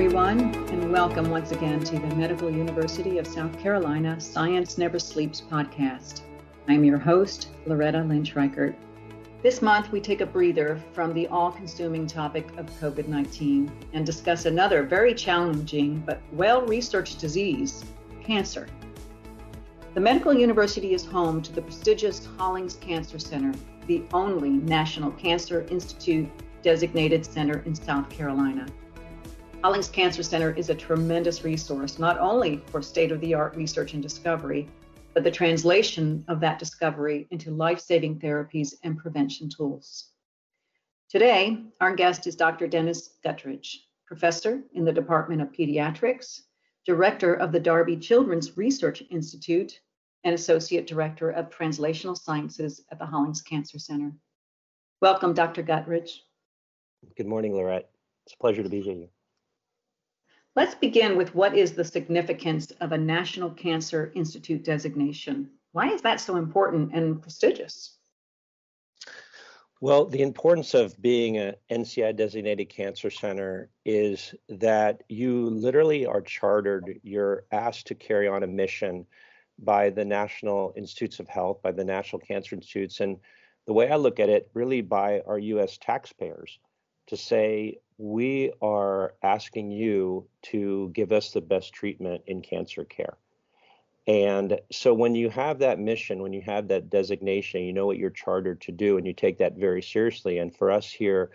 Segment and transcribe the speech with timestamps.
[0.00, 5.42] everyone, and welcome once again to the Medical University of South Carolina Science Never Sleeps
[5.42, 6.22] podcast.
[6.68, 8.74] I'm your host, Loretta Lynch Reichert.
[9.42, 14.06] This month, we take a breather from the all consuming topic of COVID 19 and
[14.06, 17.84] discuss another very challenging but well researched disease
[18.24, 18.68] cancer.
[19.92, 23.52] The Medical University is home to the prestigious Hollings Cancer Center,
[23.86, 26.26] the only National Cancer Institute
[26.62, 28.64] designated center in South Carolina.
[29.62, 33.92] Hollings Cancer Center is a tremendous resource, not only for state of the art research
[33.92, 34.66] and discovery,
[35.12, 40.12] but the translation of that discovery into life saving therapies and prevention tools.
[41.10, 42.68] Today, our guest is Dr.
[42.68, 46.40] Denis Guttridge, professor in the Department of Pediatrics,
[46.86, 49.78] director of the Darby Children's Research Institute,
[50.24, 54.10] and associate director of translational sciences at the Hollings Cancer Center.
[55.02, 55.62] Welcome, Dr.
[55.62, 56.20] Guttridge.
[57.14, 57.90] Good morning, Lorette.
[58.24, 59.08] It's a pleasure to be here.
[60.60, 65.48] Let's begin with what is the significance of a National Cancer Institute designation?
[65.72, 67.96] Why is that so important and prestigious?
[69.80, 76.20] Well, the importance of being an NCI designated cancer center is that you literally are
[76.20, 79.06] chartered, you're asked to carry on a mission
[79.60, 83.16] by the National Institutes of Health, by the National Cancer Institutes, and
[83.66, 86.58] the way I look at it, really by our US taxpayers
[87.06, 93.18] to say we are asking you to give us the best treatment in cancer care.
[94.06, 97.98] And so when you have that mission, when you have that designation, you know what
[97.98, 100.38] you're chartered to do, and you take that very seriously.
[100.38, 101.30] And for us here,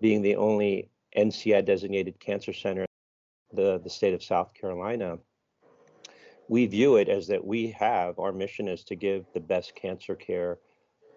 [0.00, 2.82] being the only NCI designated cancer center
[3.50, 5.18] in the, the state of South Carolina,
[6.46, 10.14] we view it as that we have our mission is to give the best cancer
[10.14, 10.58] care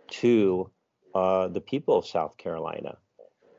[0.10, 0.72] to
[1.14, 2.98] uh, the people of South Carolina.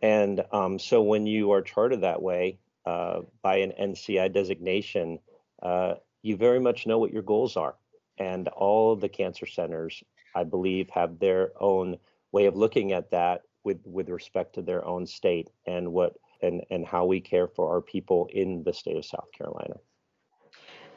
[0.03, 5.19] And um, so when you are chartered that way uh, by an NCI designation,
[5.63, 7.75] uh, you very much know what your goals are.
[8.19, 10.03] And all of the cancer centers,
[10.35, 11.99] I believe, have their own
[12.33, 16.63] way of looking at that with, with respect to their own state and what and,
[16.71, 19.75] and how we care for our people in the state of South Carolina.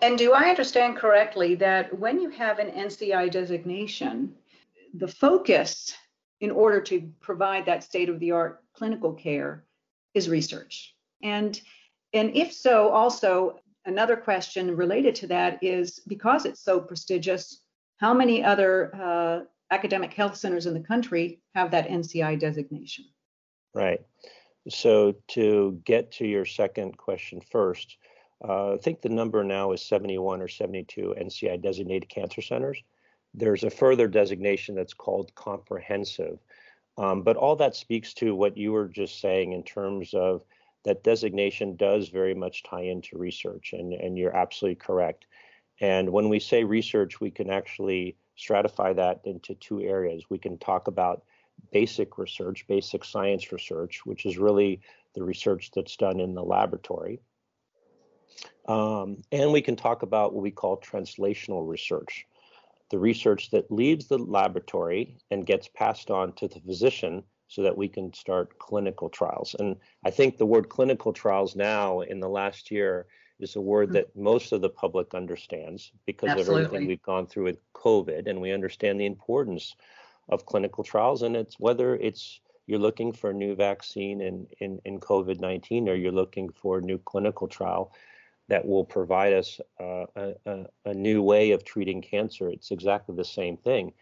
[0.02, 4.36] And do I understand correctly that when you have an NCI designation,
[4.94, 5.94] the focus
[6.40, 9.64] in order to provide that state of the art clinical care
[10.16, 10.96] is research.
[11.22, 11.62] And,
[12.14, 17.62] and if so, also another question related to that is because it's so prestigious,
[17.98, 19.40] how many other uh,
[19.70, 23.06] academic health centers in the country have that NCI designation?
[23.76, 24.02] Right.
[24.68, 27.98] So to get to your second question first,
[28.44, 32.82] uh, I think the number now is 71 or 72 NCI designated cancer centers.
[33.36, 36.40] There's a further designation that's called comprehensive.
[36.98, 40.44] Um, but all that speaks to what you were just saying in terms of
[40.84, 45.26] that designation does very much tie into research, and, and you're absolutely correct.
[45.80, 50.26] And when we say research, we can actually stratify that into two areas.
[50.30, 51.24] We can talk about
[51.72, 54.82] basic research, basic science research, which is really
[55.14, 57.20] the research that's done in the laboratory.
[58.68, 62.26] Um, and we can talk about what we call translational research,
[62.92, 67.76] the research that leaves the laboratory and gets passed on to the physician so that
[67.76, 69.56] we can start clinical trials.
[69.60, 69.76] And
[70.06, 73.08] I think the word clinical trials now in the last year
[73.40, 73.94] is a word hmm.
[73.96, 76.62] that most of the public understands because Absolutely.
[76.62, 79.76] of everything we've gone through with COVID and we understand the importance
[80.30, 84.80] of clinical trials and it's whether it's you're looking for a new vaccine in, in,
[84.86, 87.92] in COVID-19 or you're looking for a new clinical trial
[88.52, 92.50] that will provide us uh, a, a, new way of treating cancer.
[92.50, 93.94] It's exactly the same thing.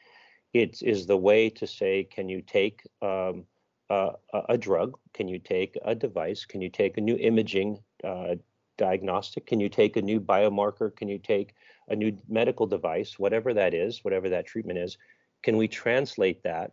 [0.53, 3.45] It is the way to say, can you take um,
[3.91, 4.13] a,
[4.49, 4.97] a, drug?
[5.13, 6.45] Can you take a device?
[6.45, 8.37] Can you take a new imaging uh,
[8.75, 9.45] diagnostic?
[9.45, 10.95] Can you take a new biomarker?
[10.95, 11.53] Can you take
[11.87, 14.97] a new medical device, whatever that is, whatever that treatment is?
[15.43, 16.71] Can we translate that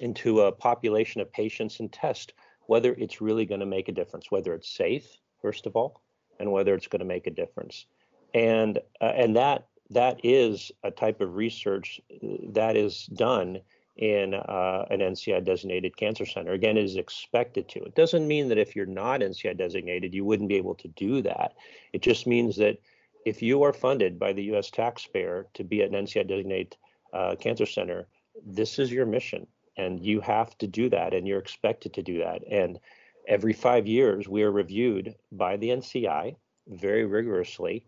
[0.00, 2.32] into a population of patients and test
[2.66, 5.06] whether it's really going to make a difference, whether it's safe,
[5.40, 6.01] first of all,
[6.42, 7.86] and whether it's going to make a difference.
[8.34, 12.00] And uh, and that that is a type of research
[12.48, 13.60] that is done
[13.96, 16.52] in uh, an NCI designated cancer center.
[16.52, 17.84] Again, it is expected to.
[17.84, 21.22] It doesn't mean that if you're not NCI designated, you wouldn't be able to do
[21.22, 21.52] that.
[21.92, 22.78] It just means that
[23.24, 24.70] if you are funded by the U.S.
[24.70, 26.76] taxpayer to be an NCI designated
[27.12, 28.08] uh, cancer center,
[28.44, 29.46] this is your mission,
[29.76, 32.42] and you have to do that, and you're expected to do that.
[32.50, 32.80] And
[33.28, 36.34] Every five years, we are reviewed by the NCI
[36.66, 37.84] very rigorously,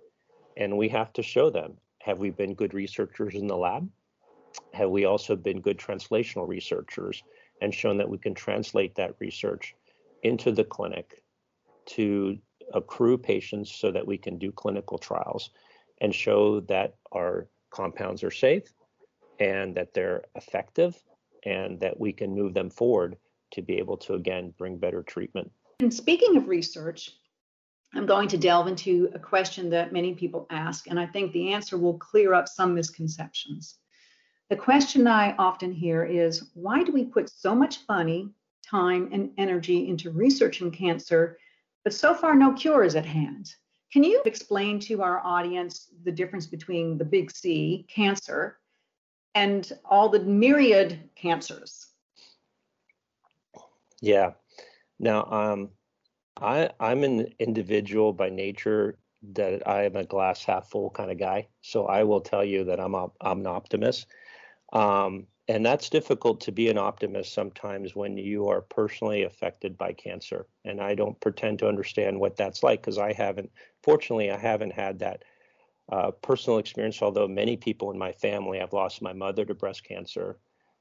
[0.56, 3.88] and we have to show them have we been good researchers in the lab?
[4.75, 7.22] Have we also been good translational researchers
[7.62, 9.75] and shown that we can translate that research
[10.22, 11.22] into the clinic
[11.87, 12.38] to
[12.72, 15.50] accrue patients so that we can do clinical trials
[16.00, 18.72] and show that our compounds are safe
[19.40, 21.02] and that they're effective
[21.44, 23.16] and that we can move them forward
[23.54, 25.50] to be able to again bring better treatment.
[25.80, 27.10] And speaking of research,
[27.94, 31.52] I'm going to delve into a question that many people ask, and I think the
[31.52, 33.76] answer will clear up some misconceptions.
[34.50, 38.30] The question I often hear is why do we put so much money,
[38.68, 41.38] time, and energy into researching cancer,
[41.84, 43.54] but so far no cure is at hand?
[43.92, 48.58] Can you explain to our audience the difference between the big C, cancer,
[49.36, 51.83] and all the myriad cancers?
[54.04, 54.32] Yeah.
[54.98, 55.70] Now, um,
[56.36, 58.98] I I'm an individual by nature
[59.34, 61.48] that I am a glass half full kind of guy.
[61.62, 64.06] So I will tell you that I'm a, I'm an optimist.
[64.74, 69.94] Um, and that's difficult to be an optimist sometimes when you are personally affected by
[69.94, 70.46] cancer.
[70.66, 73.50] And I don't pretend to understand what that's like because I haven't,
[73.82, 75.24] fortunately, I haven't had that
[75.90, 77.00] uh, personal experience.
[77.02, 80.38] Although many people in my family, I've lost my mother to breast cancer.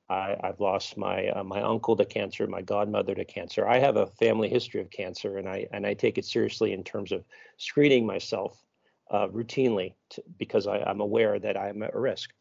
[0.10, 3.68] I, have lost my uh, my uncle to cancer, my godmother to cancer.
[3.68, 6.84] I have a family history of cancer, and I and I take it seriously in
[6.84, 7.24] terms of
[7.58, 8.64] screening myself
[9.12, 12.32] uh, routinely to, because I, am aware that I'm at risk.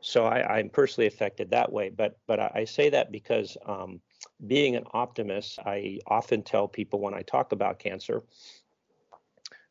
[0.00, 1.90] So I, am personally affected that way.
[1.90, 4.00] But but I, I say that because um,
[4.46, 8.22] being an optimist, I often tell people when I talk about cancer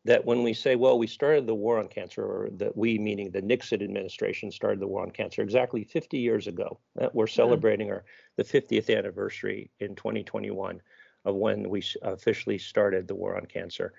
[0.07, 3.29] that when we say, well, we started the war on cancer, or that we, meaning
[3.29, 6.79] the Nixon administration, started the war on cancer exactly 50 years ago.
[6.99, 8.05] Uh, we're celebrating our
[8.37, 10.81] the 50th anniversary in 2021
[11.25, 13.93] of when we officially started the war on cancer.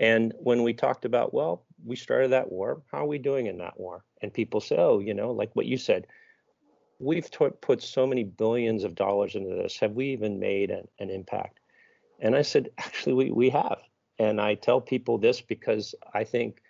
[0.00, 3.58] And when we talked about, well, we started that war, how are we doing in
[3.58, 4.04] that war?
[4.20, 6.08] And people say, oh, you know, like what you said,
[6.98, 9.78] we've t- put so many billions of dollars into this.
[9.78, 11.60] Have we even made an, an impact?
[12.18, 13.78] And I said, actually, we, we have.
[14.18, 16.62] And I tell people this because I think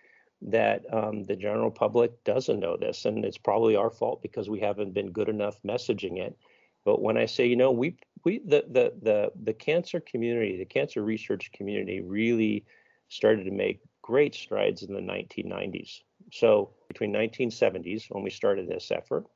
[0.42, 4.60] that um, the general public doesn't know this, and it's probably our fault because we
[4.60, 6.36] haven't been good enough messaging it.
[6.84, 10.64] But when I say, you know, we we the the the the cancer community, the
[10.64, 12.64] cancer research community, really
[13.08, 16.00] started to make great strides in the 1990s.
[16.32, 19.26] So between 1970s when we started this effort,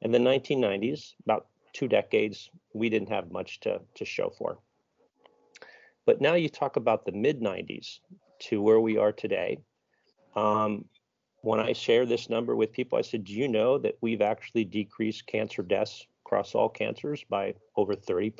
[0.00, 4.58] and the 1990s, about two decades, we didn't have much to to show for.
[6.06, 7.98] But now you talk about the mid 90s
[8.48, 9.58] to where we are today.
[10.34, 10.84] Um,
[11.42, 14.64] when I share this number with people, I said, Do you know that we've actually
[14.64, 18.32] decreased cancer deaths across all cancers by over 30%?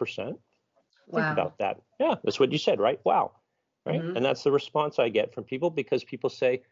[1.09, 1.21] Wow.
[1.21, 1.81] Think about that.
[2.01, 3.01] Yeah, that's what you said, right?
[3.05, 3.33] Wow.
[3.85, 4.01] Right.
[4.01, 4.17] Mm-hmm.
[4.17, 6.63] And that's the response I get from people because people say,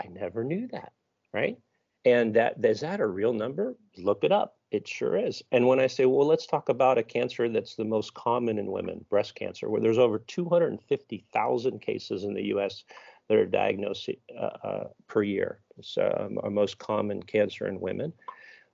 [0.00, 0.92] I never knew that.
[1.32, 1.56] Right.
[2.04, 3.76] And that is that a real number?
[3.96, 4.56] Look it up.
[4.74, 5.40] It sure is.
[5.52, 8.72] And when I say, well, let's talk about a cancer that's the most common in
[8.72, 12.82] women, breast cancer, where there's over 250,000 cases in the U.S.
[13.28, 15.60] that are diagnosed uh, uh, per year.
[15.78, 18.12] It's um, our most common cancer in women.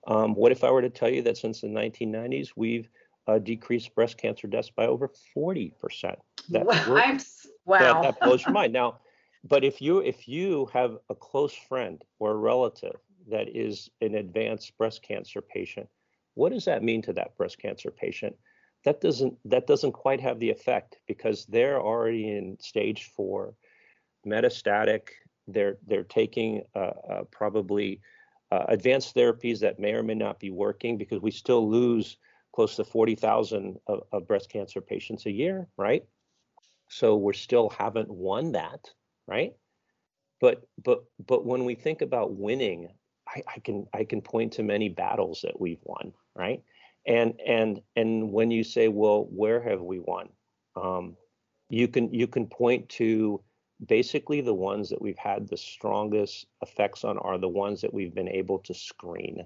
[0.07, 2.89] Um, what if I were to tell you that since the 1990s, we've
[3.27, 6.15] uh, decreased breast cancer deaths by over 40%?
[6.49, 7.17] That, wow.
[7.65, 7.77] wow.
[7.77, 8.73] That, that blows your mind.
[8.73, 8.97] Now,
[9.43, 12.97] but if you if you have a close friend or a relative
[13.29, 15.87] that is an advanced breast cancer patient,
[16.33, 18.35] what does that mean to that breast cancer patient?
[18.83, 23.53] That doesn't that doesn't quite have the effect because they're already in stage four,
[24.25, 25.09] metastatic.
[25.47, 28.01] They're they're taking uh, uh, probably
[28.51, 32.17] uh, advanced therapies that may or may not be working because we still lose
[32.53, 36.03] close to 40,000 of, of breast cancer patients a year, right?
[36.89, 38.89] So we still haven't won that,
[39.27, 39.53] right?
[40.41, 42.89] But but but when we think about winning
[43.33, 46.63] I, I can I can point to many battles that we've won, right?
[47.05, 50.29] And and and when you say, well, where have we won?
[50.75, 51.17] Um,
[51.69, 53.41] you can you can point to
[53.85, 58.13] basically the ones that we've had the strongest effects on are the ones that we've
[58.13, 59.45] been able to screen.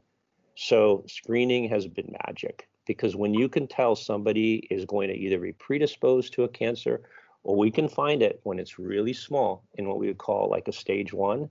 [0.55, 5.39] So screening has been magic because when you can tell somebody is going to either
[5.39, 7.01] be predisposed to a cancer
[7.43, 10.67] or we can find it when it's really small in what we would call like
[10.67, 11.49] a stage one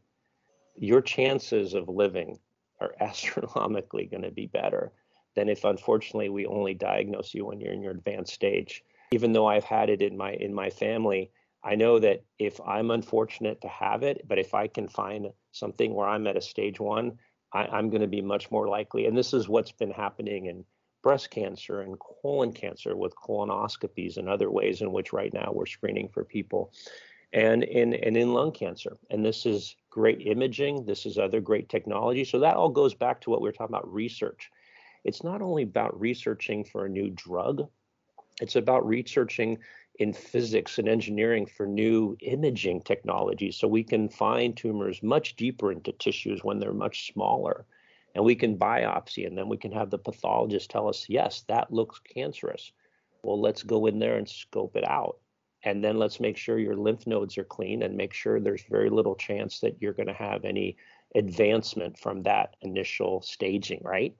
[0.76, 2.38] your chances of living
[2.80, 4.92] are astronomically going to be better
[5.36, 8.84] than if unfortunately we only diagnose you when you're in your advanced stage.
[9.12, 11.30] Even though i've had it in my in my family
[11.62, 15.94] i know that if i'm unfortunate to have it but if i can find something
[15.94, 17.16] where i'm at a stage one
[17.54, 19.06] I, am going to be much more likely.
[19.06, 20.64] And this is what's been happening in
[21.02, 25.66] breast cancer and colon cancer with colonoscopies and other ways in which right now we're
[25.66, 26.72] screening for people.
[27.32, 28.96] And in and in lung cancer.
[29.10, 30.84] And this is great imaging.
[30.84, 32.24] This is other great technology.
[32.24, 34.50] So that all goes back to what we were talking about research.
[35.04, 37.68] It's not only about researching for a new drug.
[38.40, 39.58] It's about researching
[40.00, 45.70] in physics and engineering for new imaging technologies so we can find tumors much deeper
[45.70, 47.64] into tissues when they're much smaller
[48.16, 51.72] and we can biopsy and then we can have the pathologist tell us yes that
[51.72, 52.72] looks cancerous
[53.22, 55.18] well let's go in there and scope it out
[55.64, 58.90] and then let's make sure your lymph nodes are clean and make sure there's very
[58.90, 60.76] little chance that you're going to have any
[61.14, 64.14] advancement from that initial staging right?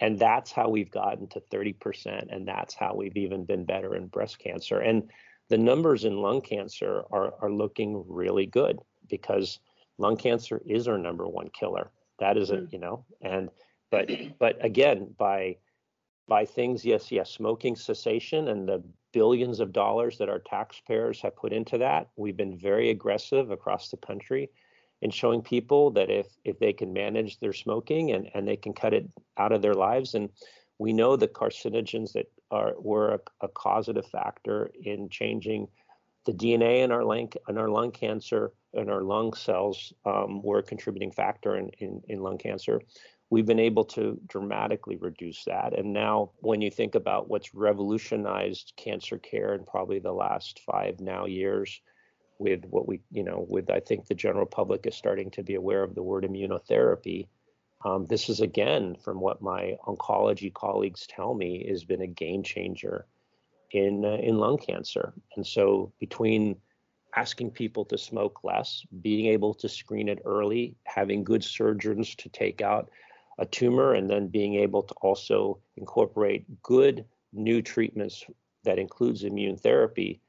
[0.00, 4.08] And that's how we've gotten to 30% and that's how we've even been better in
[4.08, 4.80] breast cancer.
[4.80, 5.10] And
[5.48, 9.60] the numbers in lung cancer are, are looking really good because
[9.98, 11.90] lung cancer is our number one killer.
[12.18, 12.66] That is a mm-hmm.
[12.70, 13.04] you know?
[13.22, 13.50] And
[13.90, 15.56] but but again by
[16.28, 21.36] by things yes yes smoking cessation and the billions of dollars that our taxpayers have
[21.36, 24.50] put into that we've been very aggressive across the country
[25.02, 28.72] in showing people that if if they can manage their smoking and and they can
[28.72, 30.28] cut it out of their lives and
[30.78, 35.66] we know the carcinogens that are were a, a causative factor in changing
[36.26, 40.58] the DNA in our lung in our lung cancer and our lung cells um, were
[40.58, 42.80] a contributing factor in, in, in lung cancer.
[43.28, 45.76] We've been able to dramatically reduce that.
[45.76, 51.00] And now, when you think about what's revolutionized cancer care in probably the last five
[51.00, 51.80] now years,
[52.38, 55.54] with what we, you know, with I think the general public is starting to be
[55.54, 57.28] aware of the word immunotherapy.
[57.84, 62.42] Um, this is again, from what my oncology colleagues tell me, has been a game
[62.42, 63.06] changer
[63.72, 65.14] in uh, in lung cancer.
[65.36, 66.56] And so between
[67.14, 72.28] asking people to smoke less, being able to screen it early, having good surgeons to
[72.28, 72.90] take out
[73.38, 78.24] a tumor, and then being able to also incorporate good new treatments
[78.64, 80.20] that includes immune therapy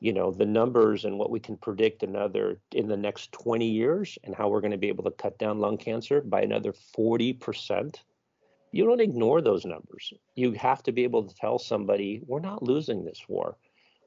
[0.00, 4.18] you know the numbers and what we can predict another in the next 20 years
[4.24, 7.96] and how we're going to be able to cut down lung cancer by another 40%
[8.74, 10.12] you don't ignore those numbers.
[10.34, 13.56] You have to be able to tell somebody we're not losing this war.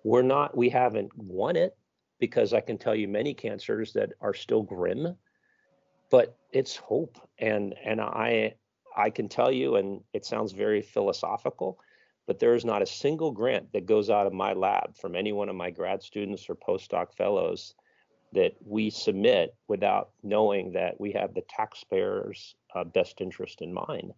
[0.03, 1.77] We're not we haven't won it
[2.19, 5.15] because i can tell you many cancers that are still grim
[6.09, 8.53] but it's hope and and i
[8.95, 11.79] i can tell you and it sounds very philosophical
[12.27, 15.31] but there is not a single grant that goes out of my lab from any
[15.31, 17.73] one of my grad students or postdoc fellows
[18.33, 24.11] that we submit without knowing that we have the taxpayers' uh, best interest in mind,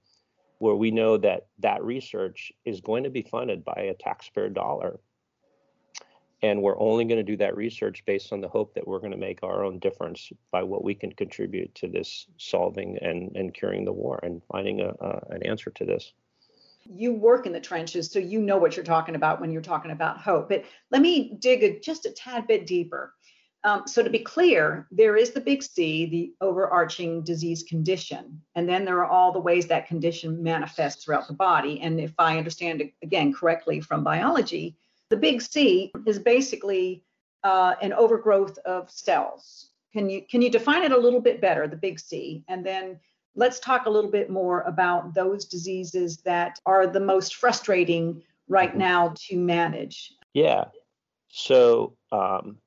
[0.58, 5.00] where we know that that research is going to be funded by a taxpayer dollar.
[6.42, 9.12] And we're only going to do that research based on the hope that we're going
[9.12, 13.54] to make our own difference by what we can contribute to this solving and, and
[13.54, 14.94] curing the war and finding a,
[15.30, 16.14] an answer to this
[16.90, 19.92] you work in the trenches, so you know what you're talking about when you're talking
[19.92, 20.50] about hope.
[20.50, 23.14] But let me dig a, just a tad bit deeper.
[23.66, 28.68] Um, so to be clear, there is the big C, the overarching disease condition, and
[28.68, 31.82] then there are all the ways that condition manifests throughout the body.
[31.82, 34.78] And if I understand again correctly from biology,
[35.10, 37.04] the big C is basically
[37.44, 39.70] uh, an overgrowth of cells.
[39.94, 43.00] Can you can you define it a little bit better, the big C, and then
[43.36, 48.70] let's talk a little bit more about those diseases that are the most frustrating right
[48.70, 48.80] mm-hmm.
[48.80, 50.14] now to manage.
[50.34, 50.66] Yeah.
[51.30, 52.58] So um,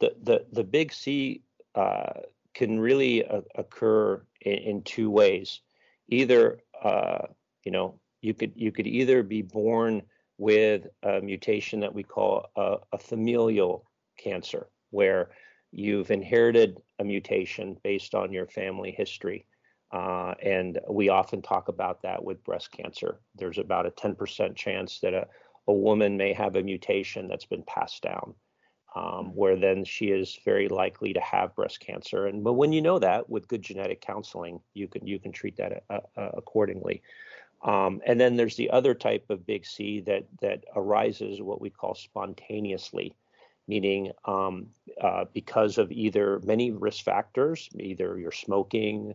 [0.00, 1.42] the, the, the big C
[1.74, 2.20] uh,
[2.54, 5.60] can really uh, occur in, in, two ways.
[6.08, 7.26] Either, uh,
[7.64, 10.02] you know, you could you could either be born
[10.42, 15.30] with a mutation that we call a, a familial cancer, where
[15.70, 19.46] you've inherited a mutation based on your family history.
[19.92, 23.20] Uh, and we often talk about that with breast cancer.
[23.36, 25.28] There's about a 10% chance that a,
[25.68, 28.34] a woman may have a mutation that's been passed down,
[28.96, 32.26] um, where then she is very likely to have breast cancer.
[32.26, 35.56] And but when you know that with good genetic counseling, you can you can treat
[35.58, 37.00] that uh, uh, accordingly.
[37.62, 41.70] Um, and then there's the other type of big C that that arises what we
[41.70, 43.14] call spontaneously,
[43.68, 44.68] meaning um,
[45.00, 49.14] uh, because of either many risk factors, either you're smoking,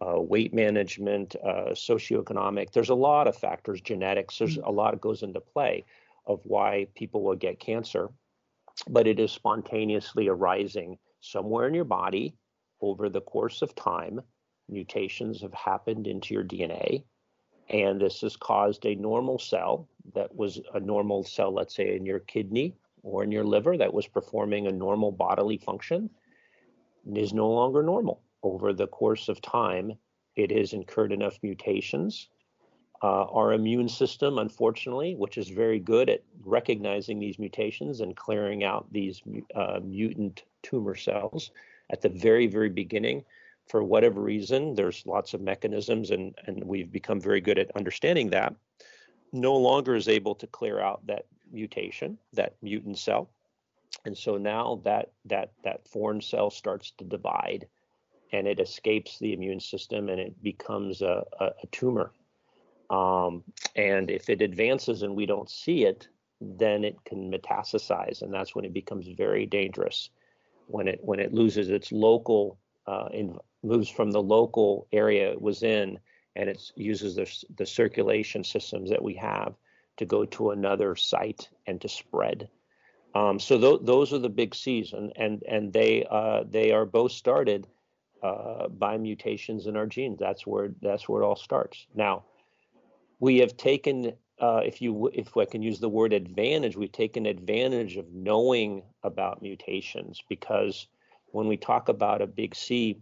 [0.00, 2.72] uh, weight management, uh, socioeconomic.
[2.72, 4.38] There's a lot of factors, genetics.
[4.38, 4.66] There's mm.
[4.66, 5.84] a lot that goes into play
[6.26, 8.08] of why people will get cancer,
[8.88, 12.34] but it is spontaneously arising somewhere in your body
[12.80, 14.20] over the course of time.
[14.68, 17.04] Mutations have happened into your DNA,
[17.68, 22.04] and this has caused a normal cell that was a normal cell, let's say in
[22.04, 26.10] your kidney or in your liver, that was performing a normal bodily function,
[27.14, 29.92] is no longer normal over the course of time,
[30.36, 32.28] it has incurred enough mutations.
[33.02, 38.64] Uh, our immune system, unfortunately, which is very good at recognizing these mutations and clearing
[38.64, 39.22] out these
[39.54, 41.50] uh, mutant tumor cells
[41.90, 43.24] at the very, very beginning,
[43.66, 48.30] for whatever reason, there's lots of mechanisms, and, and we've become very good at understanding
[48.30, 48.54] that,
[49.32, 53.30] no longer is able to clear out that mutation, that mutant cell.
[54.04, 57.66] And so now that that that foreign cell starts to divide
[58.32, 62.12] and it escapes the immune system and it becomes a, a, a tumor.
[62.90, 63.44] Um,
[63.76, 66.08] and if it advances and we don't see it,
[66.40, 70.10] then it can metastasize, and that's when it becomes very dangerous.
[70.66, 75.40] When it when it loses its local, uh, in, moves from the local area it
[75.40, 75.98] was in,
[76.36, 79.54] and it uses the the circulation systems that we have
[79.96, 82.48] to go to another site and to spread.
[83.14, 86.84] Um, so th- those are the big C's, and and and they uh, they are
[86.84, 87.66] both started
[88.22, 90.18] uh, by mutations in our genes.
[90.18, 91.86] That's where that's where it all starts.
[91.94, 92.24] Now,
[93.20, 97.26] we have taken, uh, if you if I can use the word advantage, we've taken
[97.26, 100.88] advantage of knowing about mutations because
[101.34, 103.00] when we talk about a big C,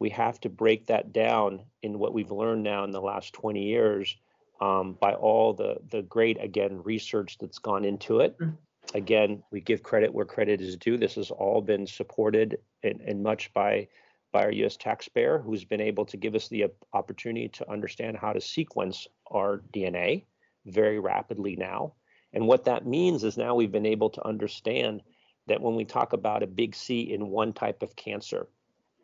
[0.00, 3.62] we have to break that down in what we've learned now in the last 20
[3.62, 4.16] years
[4.60, 8.36] um, by all the the great again research that's gone into it.
[8.38, 8.96] Mm-hmm.
[8.96, 10.96] Again, we give credit where credit is due.
[10.96, 13.86] This has all been supported and, and much by
[14.32, 14.76] by our U.S.
[14.76, 19.62] taxpayer, who's been able to give us the opportunity to understand how to sequence our
[19.72, 20.24] DNA
[20.66, 21.94] very rapidly now.
[22.32, 25.02] And what that means is now we've been able to understand
[25.48, 28.46] that when we talk about a big C in one type of cancer,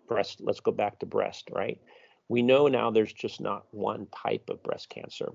[0.08, 1.80] breast, let's go back to breast, right?
[2.28, 5.32] We know now there's just not one type of breast cancer.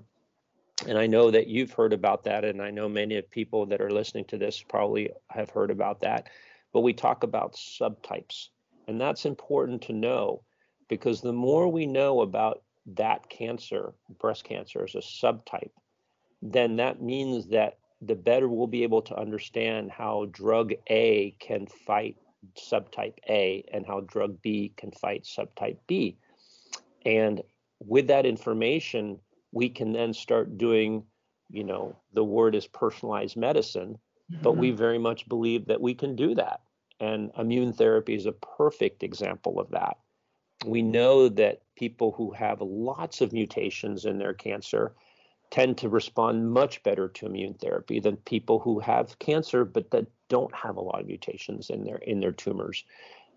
[0.88, 3.80] And I know that you've heard about that, and I know many of people that
[3.80, 6.28] are listening to this probably have heard about that.
[6.72, 8.48] But we talk about subtypes
[8.90, 10.42] and that's important to know
[10.88, 12.64] because the more we know about
[12.96, 15.70] that cancer, breast cancer as a subtype,
[16.42, 21.66] then that means that the better we'll be able to understand how drug A can
[21.66, 22.16] fight
[22.56, 26.16] subtype A and how drug B can fight subtype B.
[27.04, 27.42] And
[27.78, 29.18] with that information,
[29.52, 31.04] we can then start doing,
[31.50, 33.98] you know, the word is personalized medicine,
[34.30, 34.42] mm-hmm.
[34.42, 36.60] but we very much believe that we can do that.
[37.00, 39.96] And immune therapy is a perfect example of that.
[40.66, 44.94] We know that people who have lots of mutations in their cancer
[45.50, 50.06] tend to respond much better to immune therapy than people who have cancer but that
[50.28, 52.84] don't have a lot of mutations in their in their tumors.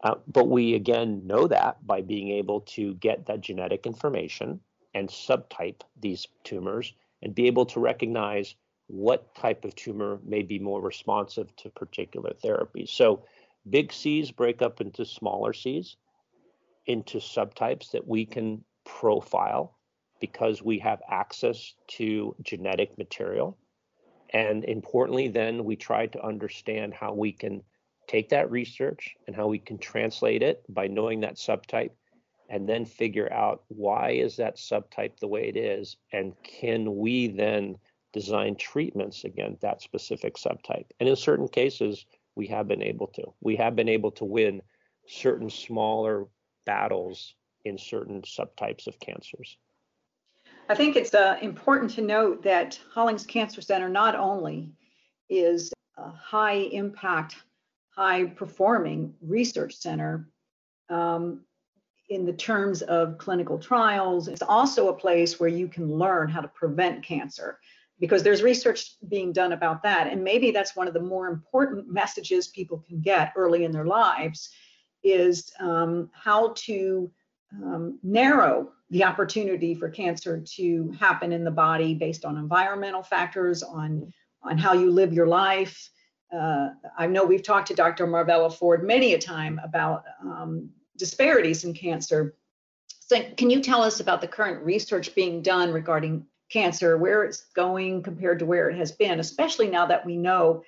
[0.04, 4.60] Uh, but we again know that by being able to get that genetic information
[4.94, 8.56] and subtype these tumors and be able to recognize
[8.88, 12.90] what type of tumor may be more responsive to particular therapies.
[12.90, 13.24] So
[13.70, 15.96] Big C's break up into smaller C's,
[16.86, 19.78] into subtypes that we can profile
[20.24, 23.58] because we have access to genetic material.
[24.30, 27.62] And importantly, then we try to understand how we can
[28.08, 31.90] take that research and how we can translate it by knowing that subtype
[32.48, 37.28] and then figure out why is that subtype the way it is and can we
[37.28, 37.76] then
[38.14, 42.06] design treatments against that specific subtype and in certain cases
[42.36, 43.24] we have been able to.
[43.42, 44.62] We have been able to win
[45.06, 46.28] certain smaller
[46.66, 49.58] battles in certain subtypes of cancers.
[50.70, 54.72] I think it's uh, important to note that Hollings Cancer Center not only
[55.30, 57.36] is a high impact,
[57.90, 60.30] high performing research center
[60.90, 61.42] um,
[62.10, 66.42] in the terms of clinical trials, it's also a place where you can learn how
[66.42, 67.60] to prevent cancer
[68.00, 70.08] because there's research being done about that.
[70.08, 73.86] And maybe that's one of the more important messages people can get early in their
[73.86, 74.50] lives
[75.04, 77.12] is um, how to
[77.62, 83.64] um, narrow the opportunity for cancer to happen in the body based on environmental factors,
[83.64, 85.90] on, on how you live your life.
[86.32, 88.06] Uh, I know we've talked to Dr.
[88.06, 92.36] Marvella Ford many a time about um, disparities in cancer.
[93.00, 97.46] So, can you tell us about the current research being done regarding cancer, where it's
[97.56, 100.62] going compared to where it has been, especially now that we know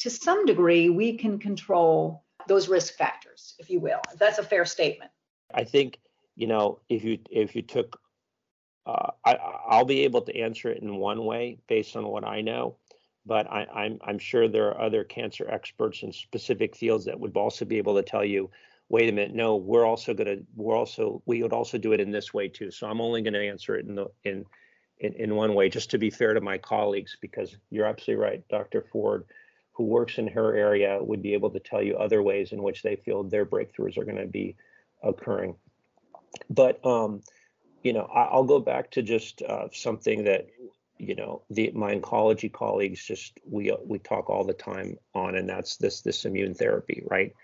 [0.00, 4.00] to some degree we can control those risk factors, if you will.
[4.16, 5.12] That's a fair statement.
[5.54, 6.00] I think,
[6.38, 8.00] you know, if you if you took
[8.86, 9.34] uh, I,
[9.68, 12.76] I'll be able to answer it in one way based on what I know,
[13.26, 17.36] but I, I'm, I'm sure there are other cancer experts in specific fields that would
[17.36, 18.50] also be able to tell you,
[18.88, 22.00] wait a minute, no, we're also going to we're also we would also do it
[22.00, 22.70] in this way too.
[22.70, 24.46] So I'm only going to answer it in the in
[25.00, 28.48] in, in one way, just to be fair to my colleagues, because you're absolutely right.
[28.48, 28.86] Dr.
[28.90, 29.24] Ford,
[29.72, 32.82] who works in her area, would be able to tell you other ways in which
[32.82, 34.56] they feel their breakthroughs are going to be
[35.02, 35.56] occurring.
[36.50, 37.22] But, um,
[37.82, 40.48] you know, I, will go back to just uh, something that,
[40.98, 45.48] you know, the, my oncology colleagues just, we, we talk all the time on, and
[45.48, 47.34] that's this, this immune therapy, right?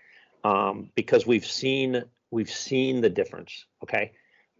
[0.43, 4.11] Um, because we've seen, we've seen the difference, okay?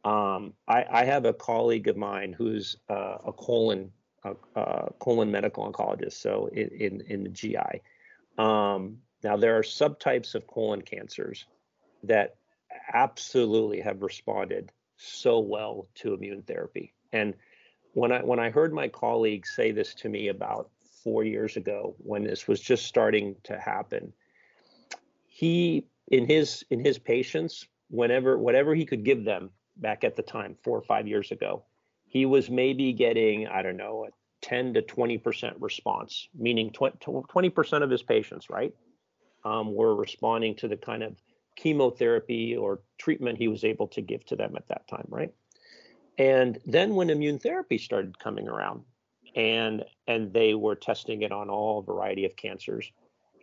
[0.03, 3.91] Um, I, I, have a colleague of mine who's uh, a colon
[4.25, 7.81] a, a colon medical oncologist, so in, in, in the GI.
[8.37, 11.45] Um, now, there are subtypes of colon cancers
[12.03, 12.35] that
[12.93, 16.93] absolutely have responded so well to immune therapy.
[17.11, 17.33] And
[17.93, 20.69] when I when I heard my colleagues say this to me about
[21.03, 24.13] four years ago, when this was just starting to happen,
[25.25, 30.23] he in his in his patients, whenever whatever he could give them back at the
[30.23, 31.63] time, four or five years ago,
[32.05, 34.09] he was maybe getting I don't know a
[34.41, 38.73] 10 to 20 percent response, meaning 20 percent of his patients, right,
[39.43, 41.15] um, were responding to the kind of
[41.55, 45.33] chemotherapy or treatment he was able to give to them at that time, right?
[46.17, 48.83] And then when immune therapy started coming around,
[49.35, 52.91] and and they were testing it on all variety of cancers,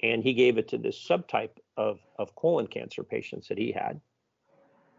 [0.03, 4.01] and he gave it to this subtype of of colon cancer patients that he had.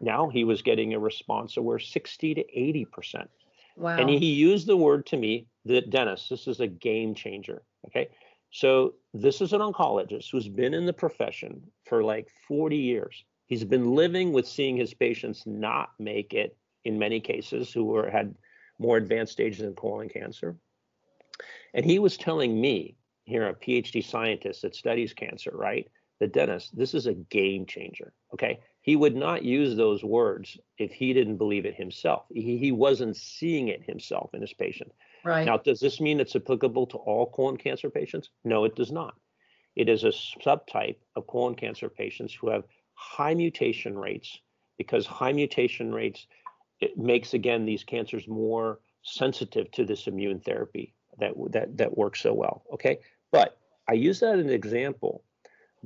[0.00, 3.30] Now he was getting a response of where 60 to 80 percent.
[3.76, 3.96] Wow.
[3.96, 7.62] And he used the word to me that Denis, this is a game changer.
[7.86, 8.08] Okay.
[8.54, 13.24] So this is an oncologist who's been in the profession for like 40 years.
[13.46, 18.08] He's been living with seeing his patients not make it in many cases who were
[18.08, 18.36] had
[18.78, 20.56] more advanced stages of colon cancer.
[21.74, 25.90] And he was telling me, here a PhD scientist that studies cancer, right?
[26.20, 28.12] The dentist, this is a game changer.
[28.34, 28.60] Okay.
[28.82, 32.26] He would not use those words if he didn't believe it himself.
[32.32, 34.92] He, he wasn't seeing it himself in his patient.
[35.24, 35.46] Right.
[35.46, 38.28] Now, does this mean it's applicable to all colon cancer patients?
[38.44, 39.14] No, it does not.
[39.74, 44.38] It is a subtype of colon cancer patients who have high mutation rates
[44.78, 46.26] because high mutation rates
[46.80, 52.20] it makes again these cancers more sensitive to this immune therapy that that that works
[52.20, 52.64] so well.
[52.72, 52.98] Okay,
[53.32, 53.58] but
[53.88, 55.24] I use that as an example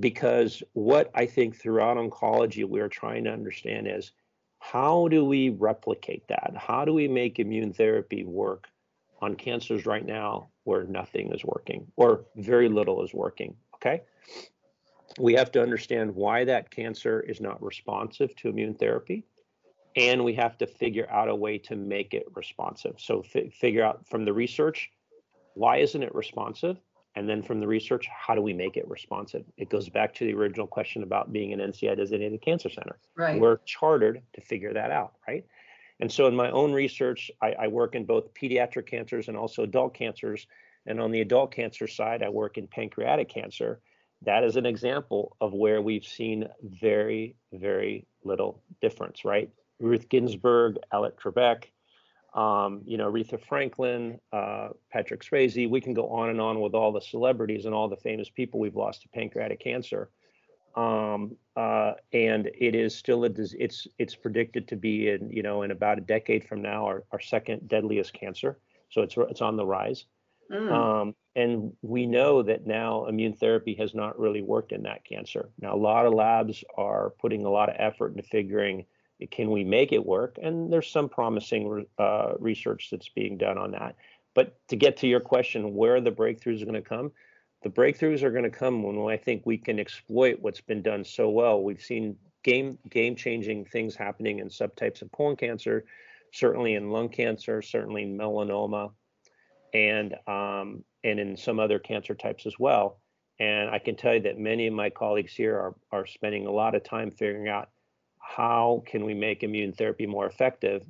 [0.00, 4.12] because what I think throughout oncology we are trying to understand is
[4.60, 6.54] how do we replicate that?
[6.56, 8.68] How do we make immune therapy work
[9.20, 13.54] on cancers right now where nothing is working or very little is working.
[13.76, 14.02] Okay.
[15.18, 19.24] We have to understand why that cancer is not responsive to immune therapy.
[19.96, 22.96] And we have to figure out a way to make it responsive.
[22.98, 24.90] So, f- figure out from the research
[25.54, 26.76] why isn't it responsive?
[27.16, 29.44] And then from the research, how do we make it responsive?
[29.56, 33.00] It goes back to the original question about being an NCI designated cancer center.
[33.16, 33.40] Right.
[33.40, 35.44] We're chartered to figure that out, right?
[36.00, 39.64] And so in my own research, I, I, work in both pediatric cancers and also
[39.64, 40.46] adult cancers.
[40.86, 43.80] And on the adult cancer side, I work in pancreatic cancer.
[44.22, 49.50] That is an example of where we've seen very, very little difference, right?
[49.80, 51.64] Ruth Ginsburg, Alec Trebek,
[52.34, 55.68] um, you know, Aretha Franklin, uh, Patrick Swayze.
[55.68, 58.60] We can go on and on with all the celebrities and all the famous people
[58.60, 60.10] we've lost to pancreatic cancer
[60.74, 65.62] um, uh, and it is still a it's it's predicted to be in you know
[65.62, 68.58] in about a decade from now our, our second deadliest cancer.
[68.90, 70.04] So it's it's on the rise.
[70.50, 70.72] Mm.
[70.72, 75.50] um, and we know that now immune therapy has not really worked in that cancer.
[75.60, 78.86] Now a lot of labs are putting a lot of effort into figuring
[79.26, 80.38] can we make it work?
[80.40, 83.96] And there's some promising uh, research that's being done on that.
[84.34, 87.10] But to get to your question where the breakthroughs are going to come
[87.62, 91.04] the breakthroughs are going to come when I think we can exploit what's been done
[91.04, 91.62] so well.
[91.62, 95.84] We've seen game game changing things happening in subtypes of colon cancer,
[96.32, 98.92] certainly in lung cancer, certainly in melanoma,
[99.74, 103.00] and um, and in some other cancer types as well.
[103.40, 106.52] And I can tell you that many of my colleagues here are are spending a
[106.52, 107.70] lot of time figuring out
[108.20, 110.84] how can we make immune therapy more effective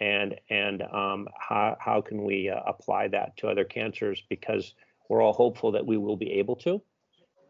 [0.00, 4.74] and and um, how how can we uh, apply that to other cancers because
[5.10, 6.80] we're all hopeful that we will be able to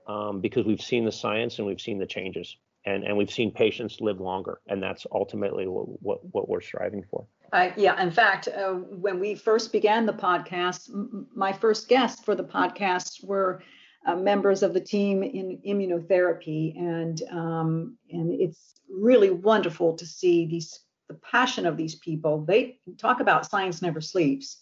[0.09, 3.53] um, because we've seen the science and we've seen the changes and, and we've seen
[3.53, 4.61] patients live longer.
[4.67, 7.27] And that's ultimately what, what, what we're striving for.
[7.53, 12.25] Uh, yeah, in fact, uh, when we first began the podcast, m- my first guests
[12.25, 13.63] for the podcast were
[14.07, 20.47] uh, members of the team in immunotherapy, and um, and it's really wonderful to see
[20.47, 22.43] these the passion of these people.
[22.47, 24.60] They talk about science never sleeps,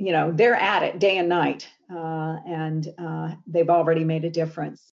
[0.00, 4.30] you know they're at it day and night uh, and uh, they've already made a
[4.30, 4.92] difference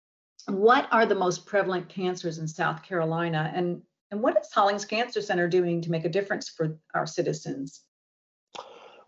[0.46, 5.20] what are the most prevalent cancers in south carolina and and what is hollings cancer
[5.20, 7.82] center doing to make a difference for our citizens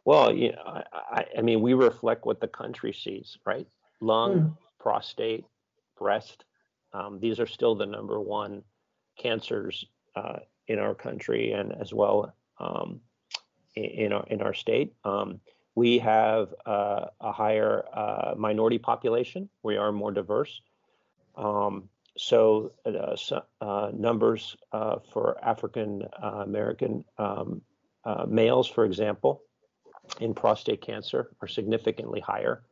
[0.05, 3.67] well you know i, I mean we reflect what the country sees right
[4.01, 4.57] lung mm.
[4.79, 5.45] prostate
[5.99, 6.45] breast
[6.93, 8.63] um, these are still the number one
[9.19, 13.01] cancers uh, in our country and as well um,
[13.77, 14.93] in our in our state.
[15.05, 15.41] Um,
[15.77, 19.49] we have uh, a higher uh, minority population.
[19.63, 20.63] We are more diverse.
[21.37, 27.61] Um, so, uh, so uh, numbers uh, for African uh, American um,
[28.27, 29.43] males, for example,
[30.21, 32.63] in prostate cancer are significantly higher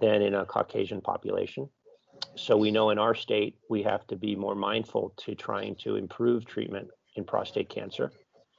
[0.00, 1.68] than in a Caucasian population.
[2.36, 5.96] So we know in our state we have to be more mindful to trying to
[5.96, 8.12] improve treatment in prostate cancer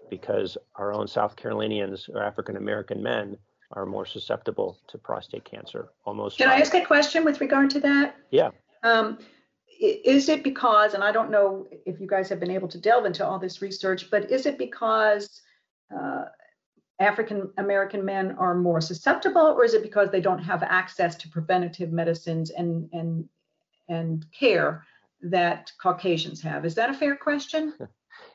[0.09, 3.37] because our own South Carolinians or African American men
[3.71, 5.89] are more susceptible to prostate cancer.
[6.05, 6.37] Almost.
[6.37, 8.15] Can I ask a question with regard to that?
[8.31, 8.49] Yeah.
[8.83, 9.19] Um,
[9.79, 13.05] is it because, and I don't know if you guys have been able to delve
[13.05, 15.41] into all this research, but is it because
[15.95, 16.25] uh,
[16.99, 21.29] African American men are more susceptible, or is it because they don't have access to
[21.29, 23.29] preventative medicines and and
[23.87, 24.83] and care
[25.21, 26.65] that Caucasians have?
[26.65, 27.73] Is that a fair question?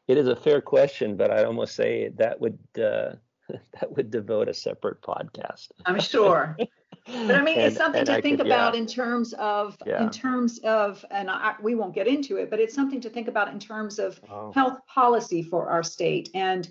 [0.08, 3.12] It is a fair question, but I'd almost say that would uh,
[3.80, 5.68] that would devote a separate podcast.
[5.86, 6.56] I'm sure.
[6.58, 8.80] but I mean, and, it's something to I think could, about yeah.
[8.80, 10.02] in terms of yeah.
[10.02, 13.28] in terms of, and I, we won't get into it, but it's something to think
[13.28, 14.52] about in terms of oh.
[14.52, 16.68] health policy for our state, and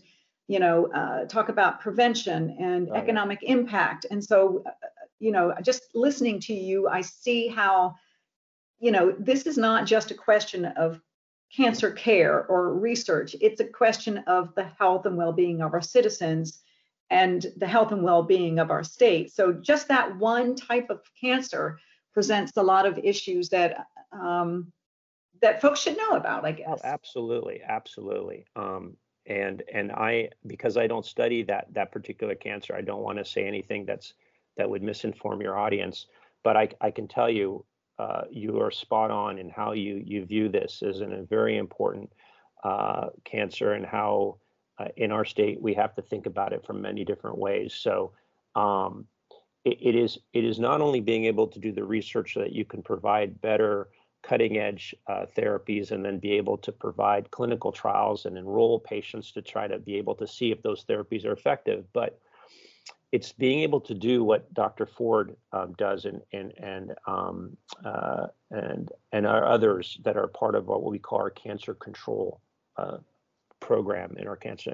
[0.51, 3.53] you know, uh, talk about prevention and oh, economic yeah.
[3.53, 4.05] impact.
[4.11, 4.71] And so, uh,
[5.17, 7.95] you know, just listening to you, I see how,
[8.79, 10.99] you know, this is not just a question of
[11.55, 13.33] cancer care or research.
[13.39, 16.60] It's a question of the health and well-being of our citizens
[17.11, 19.31] and the health and well-being of our state.
[19.33, 21.77] So just that one type of cancer
[22.13, 24.71] presents a lot of issues that um,
[25.41, 26.79] that folks should know about, I guess.
[26.83, 28.45] Oh, absolutely, absolutely.
[28.55, 28.95] Um,
[29.25, 33.25] and and I because I don't study that that particular cancer, I don't want to
[33.25, 34.13] say anything that's
[34.57, 36.07] that would misinform your audience.
[36.43, 37.65] But I I can tell you
[37.99, 42.09] uh, you are spot on in how you you view this as a very important
[42.63, 44.37] uh, cancer and how
[44.77, 47.73] uh, in our state we have to think about it from many different ways.
[47.73, 48.11] So
[48.55, 49.05] um,
[49.63, 52.53] it, it is it is not only being able to do the research so that
[52.53, 53.89] you can provide better
[54.23, 59.31] cutting edge uh, therapies and then be able to provide clinical trials and enroll patients
[59.31, 62.19] to try to be able to see if those therapies are effective, but
[63.11, 64.85] it's being able to do what Dr.
[64.85, 70.55] Ford um, does and and and um, uh, and and our others that are part
[70.55, 72.39] of what we call our cancer control
[72.77, 72.97] uh,
[73.61, 74.73] program in our cancer.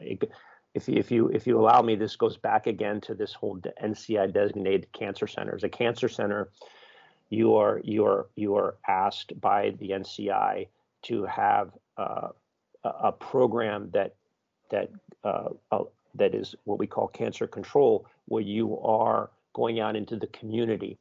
[0.74, 4.34] If if you if you allow me, this goes back again to this whole NCI
[4.34, 5.64] designated cancer centers.
[5.64, 6.50] A cancer center,
[7.30, 10.68] you are you are you are asked by the NCI
[11.04, 12.30] to have uh,
[12.84, 14.16] a program that
[14.72, 14.90] that
[15.24, 15.50] uh,
[16.16, 20.98] that is what we call cancer control, where you are going out into the community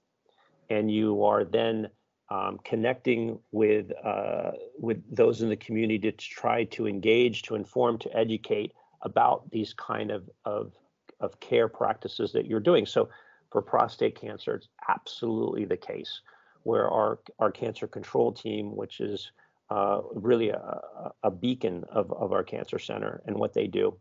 [0.71, 1.89] and you are then
[2.29, 7.99] um, connecting with uh, with those in the community to try to engage, to inform,
[7.99, 10.73] to educate about these kind of, of
[11.21, 12.87] of care practices that you're doing.
[12.87, 13.09] So
[13.51, 16.21] for prostate cancer, it's absolutely the case
[16.65, 19.31] where our our cancer control team, which is
[19.71, 23.97] uh, really a, a beacon of, of our cancer center and what they do,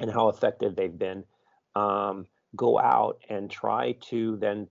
[0.00, 1.24] and how effective they've been,
[1.74, 4.68] um, go out and try to then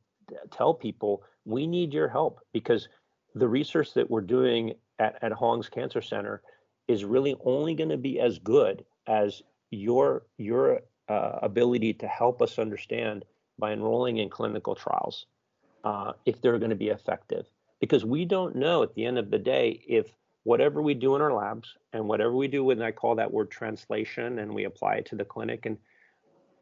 [0.51, 2.89] tell people we need your help because
[3.35, 6.41] the research that we're doing at, at Hollings Cancer Center
[6.87, 12.41] is really only going to be as good as your your uh, ability to help
[12.41, 13.25] us understand
[13.59, 15.25] by enrolling in clinical trials
[15.83, 17.45] uh, if they're going to be effective.
[17.79, 20.07] Because we don't know at the end of the day if
[20.43, 23.51] whatever we do in our labs and whatever we do when I call that word
[23.51, 25.77] translation and we apply it to the clinic and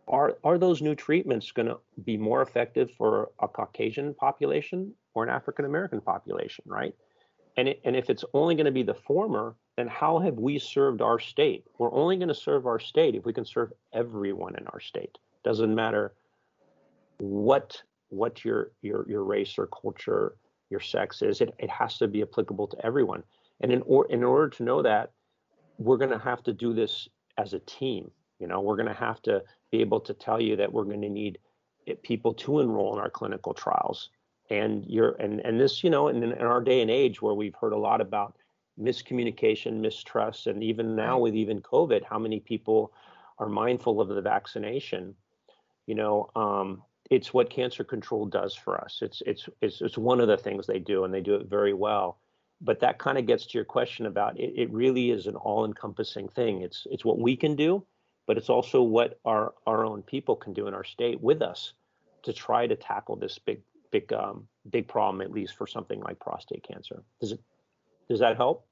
[0.08, 5.24] are are those new treatments going to be more effective for a Caucasian population or
[5.24, 6.96] an African American population, right?
[7.58, 10.60] And it, and if it's only going to be the former, then how have we
[10.60, 11.66] served our state?
[11.78, 15.18] We're only going to serve our state if we can serve everyone in our state.
[15.44, 16.14] Doesn't matter
[17.20, 20.36] what what your your your race or culture,
[20.70, 21.42] your sex is.
[21.42, 23.24] It it has to be applicable to everyone.
[23.62, 25.12] And in, or, in order to know that,
[25.78, 28.12] we're going to have to do this as a team.
[28.40, 29.42] You know, we're going to have to
[29.74, 31.40] be able to tell you that we're going to need
[32.04, 34.10] people to enroll in our clinical trials.
[34.52, 37.56] And you're and and this, you know, in, in our day and age where we've
[37.60, 38.36] heard a lot about
[38.80, 42.94] miscommunication, mistrust, and even now with even COVID, how many people
[43.40, 45.16] are mindful of the vaccination?
[45.88, 49.00] You know, um, it's what cancer control does for us.
[49.02, 51.74] It's it's it's it's one of the things they do, and they do it very
[51.74, 52.20] well
[52.62, 56.30] but that kind of gets to your question about it, it really is an all-encompassing
[56.30, 56.62] thing.
[56.62, 57.84] It's it's what we can do,
[58.28, 61.74] but it's also what our our own people can do in our state with us
[62.24, 66.20] to try to tackle this big big um, big problem, at least for something like
[66.20, 67.04] prostate cancer.
[67.22, 67.40] Does it
[68.10, 68.66] does that help?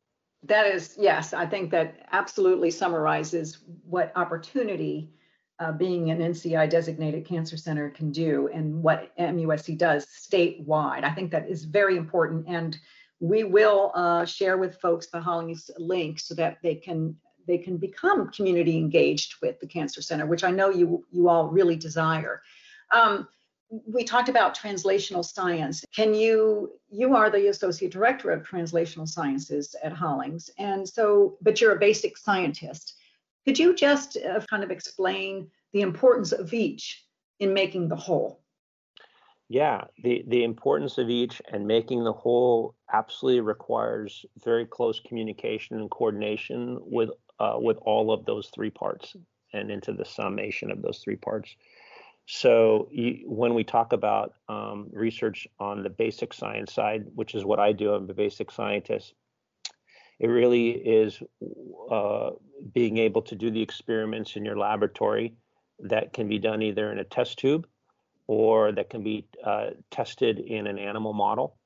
[0.44, 1.34] That is yes.
[1.34, 5.12] I think that absolutely summarizes what opportunity.
[5.60, 11.04] Uh, being an NCI designated cancer center can do and what MUSC does statewide.
[11.04, 12.46] I think that is very important.
[12.48, 12.76] And
[13.20, 17.16] we will uh, share with folks the Hollings link so that they can
[17.47, 21.47] they can become community engaged with the Cancer Center, which I know you you all
[21.47, 22.41] really desire.
[22.93, 23.27] Um,
[23.88, 25.86] we talked about translational science.
[25.95, 31.62] Can you you are the associate director of translational sciences at Hollings, and so but
[31.62, 32.95] you're a basic scientist.
[33.45, 37.06] Could you just uh, kind of explain the importance of each
[37.39, 38.41] in making the whole?
[39.51, 45.77] Yeah, the the importance of each and making the whole absolutely requires very close communication
[45.77, 49.15] and coordination with uh, with all of those three parts
[49.54, 51.56] and into the summation of those three parts.
[52.26, 57.44] So you, when we talk about um, research on the basic science side, which is
[57.44, 59.13] what I do, I'm a basic scientist.
[60.20, 61.22] It really is
[61.89, 62.32] uh,
[62.74, 65.34] being able to do the experiments in your laboratory
[65.80, 67.67] that can be done either in a test tube
[68.28, 71.58] or that can be uh, tested in an animal model.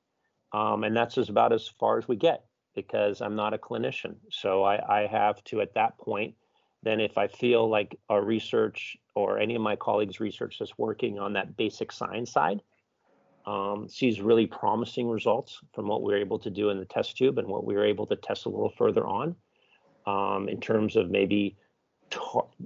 [0.52, 2.45] Um, and that's about as far as we get
[2.76, 4.14] because I'm not a clinician.
[4.30, 6.36] So I, I have to, at that point,
[6.84, 11.18] then if I feel like our research or any of my colleagues' research that's working
[11.18, 12.62] on that basic science side
[13.46, 17.16] um, sees really promising results from what we were able to do in the test
[17.16, 19.34] tube and what we were able to test a little further on
[20.06, 21.56] um, in terms of maybe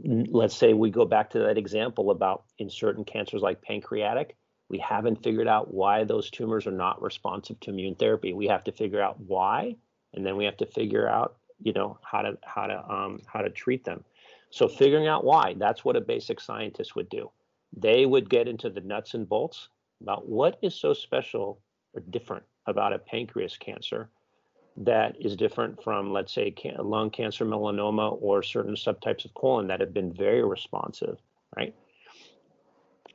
[0.04, 4.36] let's say we go back to that example about in certain cancers like pancreatic
[4.68, 8.64] we haven't figured out why those tumors are not responsive to immune therapy we have
[8.64, 9.74] to figure out why
[10.14, 13.40] and then we have to figure out you know how to how to um, how
[13.40, 14.04] to treat them.
[14.50, 17.30] So figuring out why that's what a basic scientist would do.
[17.76, 19.68] They would get into the nuts and bolts
[20.00, 21.60] about what is so special
[21.94, 24.10] or different about a pancreas cancer
[24.76, 29.66] that is different from let's say can- lung cancer melanoma or certain subtypes of colon
[29.66, 31.18] that have been very responsive
[31.56, 31.74] right?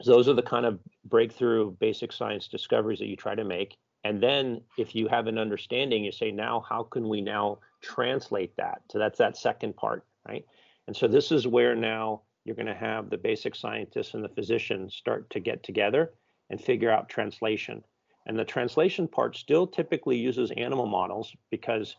[0.02, 3.78] So those are the kind of breakthrough basic science discoveries that you try to make
[4.06, 8.56] and then if you have an understanding, you say, now how can we now translate
[8.56, 8.84] that?
[8.92, 10.46] So that's that second part, right?
[10.86, 14.30] And so this is where now you're going to have the basic scientists and the
[14.30, 16.14] physicians start to get together
[16.52, 17.84] and figure out translation.
[18.28, 21.96] And the translation part still typically uses animal models because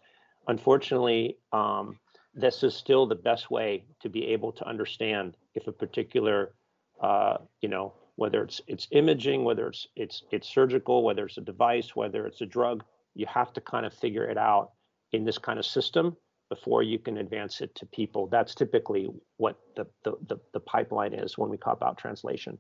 [0.47, 1.99] unfortunately, um,
[2.35, 6.53] this is still the best way to be able to understand if a particular,
[7.01, 11.43] uh, you know, whether it's it's imaging, whether it's it's it's surgical, whether it's a
[11.43, 12.83] device, whether it's a drug,
[13.15, 14.73] you have to kind of figure it out
[15.13, 16.17] in this kind of system
[16.49, 18.27] before you can advance it to people.
[18.27, 22.59] That's typically what the the the, the pipeline is when we talk about translation.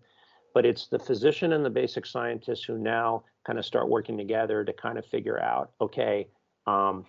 [0.54, 4.64] But it's the physician and the basic scientists who now kind of start working together
[4.64, 6.28] to kind of figure out, okay,
[6.66, 7.04] um,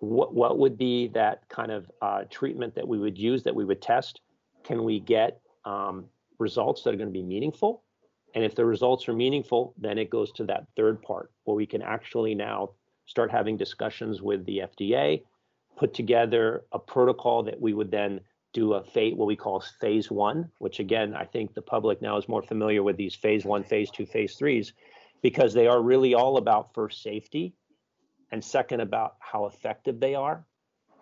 [0.00, 3.64] what what would be that kind of uh, treatment that we would use that we
[3.64, 4.20] would test?
[4.64, 6.06] Can we get um,
[6.38, 7.84] results that are going to be meaningful?
[8.34, 11.66] And if the results are meaningful, then it goes to that third part where we
[11.66, 12.70] can actually now
[13.06, 15.22] start having discussions with the FDA,
[15.76, 18.20] put together a protocol that we would then
[18.52, 22.16] do a phase, what we call phase one, which again, I think the public now
[22.16, 24.72] is more familiar with these phase one, phase two, phase threes,
[25.22, 27.54] because they are really all about first safety
[28.30, 30.44] and second about how effective they are.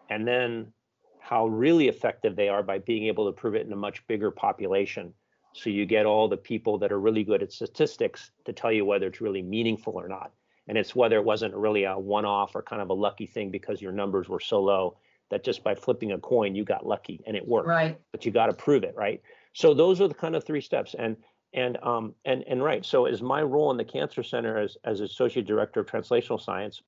[0.09, 0.73] And then
[1.21, 4.31] how really effective they are by being able to prove it in a much bigger
[4.31, 5.15] population.
[5.53, 8.85] So you get all the people that are really good at statistics to tell you
[8.85, 10.33] whether it's really meaningful or not.
[10.69, 13.51] And it's whether it wasn't really a one off or kind of a lucky thing
[13.51, 14.97] because your numbers were so low
[15.31, 17.69] that just by flipping a coin, you got lucky and it worked.
[17.69, 17.99] Right.
[18.13, 19.21] But you got to prove it, right?
[19.53, 20.95] So those are the kind of three steps.
[20.99, 21.17] And
[21.53, 22.85] and um and and right.
[22.85, 26.83] So as my role in the Cancer Center as as associate director of translational science,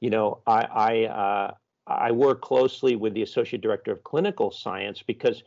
[0.00, 1.54] you know, I I uh,
[1.86, 5.42] I work closely with the associate director of clinical science because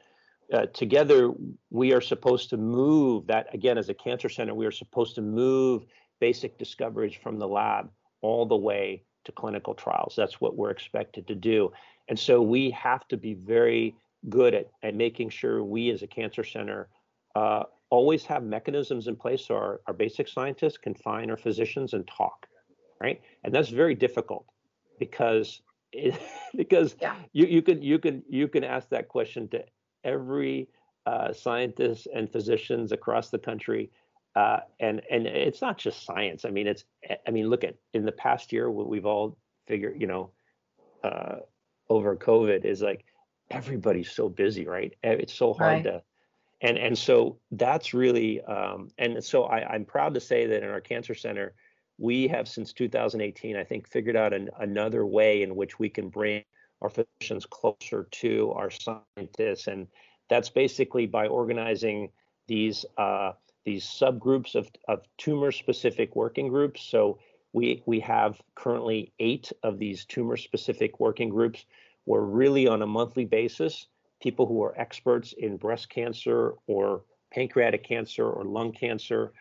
[0.54, 1.32] uh, together
[1.70, 5.22] we are supposed to move that again as a cancer center we are supposed to
[5.22, 5.86] move
[6.20, 7.90] basic discoveries from the lab
[8.22, 10.14] all the way to clinical trials.
[10.16, 11.72] That's what we're expected to do.
[12.08, 13.96] And so we have to be very
[14.30, 16.90] good at, at making sure we as a cancer center
[17.36, 21.94] uh, always have mechanisms in place so our, our basic scientists can find our physicians
[21.94, 22.48] and talk
[23.00, 23.22] right?
[23.44, 24.46] And that's very difficult
[25.00, 26.20] because it,
[26.56, 27.16] because yeah.
[27.34, 29.64] you, you can you can you can ask that question to
[30.06, 30.70] every
[31.06, 33.92] uh, scientists and physicians across the country.
[34.36, 36.46] Uh, and and it's not just science.
[36.46, 36.84] I mean, it's
[37.28, 39.38] I mean, look at in the past year, what we've all
[39.68, 40.32] figured, you know,
[41.04, 41.38] uh,
[41.90, 43.06] over COVID is like
[43.50, 44.94] everybody's so busy, right?
[45.04, 45.84] It's so hard right.
[45.84, 46.04] to,
[46.62, 50.70] and and so that's really, um, and so I, I'm proud to say that in
[50.70, 51.54] our cancer center,
[51.98, 56.10] we have since 2018, I think, figured out an, another way in which we can
[56.10, 56.44] bring
[56.86, 59.88] our physicians closer to our scientists, and
[60.30, 62.10] that's basically by organizing
[62.48, 63.32] these uh,
[63.66, 66.82] these subgroups of, of tumor-specific working groups.
[66.84, 67.18] So
[67.54, 71.66] we we have currently eight of these tumor-specific working groups.
[72.08, 73.88] Where really on a monthly basis,
[74.22, 77.02] people who are experts in breast cancer or
[77.34, 79.34] pancreatic cancer or lung cancer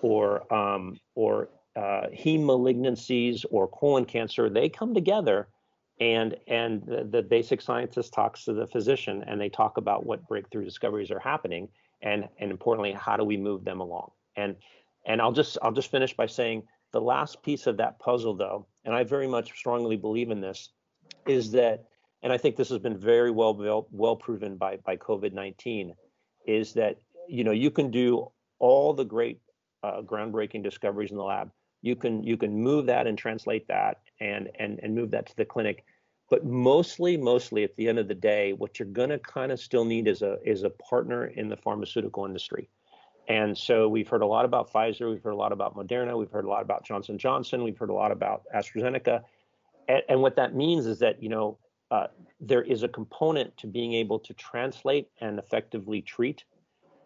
[0.00, 5.46] or um, or uh, heme malignancies or colon cancer, they come together
[6.02, 10.26] and and the, the, basic scientist talks to the physician and they talk about what
[10.26, 11.68] breakthrough discoveries are happening
[12.02, 14.10] and and importantly how do we move them along?
[14.36, 14.56] And
[15.06, 18.66] and I'll just I'll just finish by saying the last piece of that puzzle though
[18.84, 20.70] and I very much strongly believe in this
[21.28, 21.84] is that
[22.24, 25.92] and I think this has been very well well, proven by by COVID-19
[26.48, 26.96] is that
[27.28, 28.28] you know you can do
[28.58, 29.40] all the great
[29.84, 31.52] uh, groundbreaking discoveries in the lab.
[31.80, 35.36] You can you can move that and translate that and and and move that to
[35.36, 35.84] the clinic
[36.32, 39.60] but mostly mostly at the end of the day what you're going to kind of
[39.60, 42.70] still need is a is a partner in the pharmaceutical industry
[43.28, 46.30] and so we've heard a lot about Pfizer we've heard a lot about Moderna we've
[46.30, 49.20] heard a lot about Johnson Johnson we've heard a lot about AstraZeneca
[49.88, 51.58] and, and what that means is that you know
[51.90, 52.06] uh,
[52.40, 56.44] there is a component to being able to translate and effectively treat